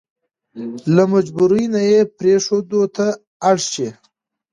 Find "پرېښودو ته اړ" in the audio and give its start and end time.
2.17-3.57